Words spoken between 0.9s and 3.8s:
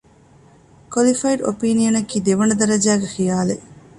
ކޮލިފައިޑް އޮޕީނިއަނަކީ ދެވަނަ ދަރަޖައިގެ ޚިޔާލެއް